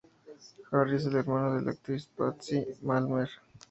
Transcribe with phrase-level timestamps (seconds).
[0.71, 3.29] Harry es el hermano de la actriz Patsy Palmer.